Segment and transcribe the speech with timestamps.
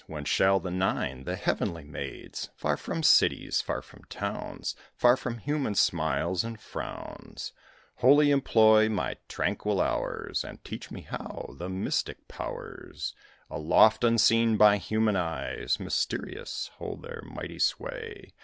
[0.07, 5.37] When shall the Nine, the heavenly maids, Far from cities, far from towns, Far from
[5.37, 7.53] human smiles and frowns,
[7.97, 13.13] Wholly employ my tranquil hours, And teach me how the mystic powers
[13.51, 18.33] Aloft, unseen by human eyes, Mysterious, hold their mighty sway?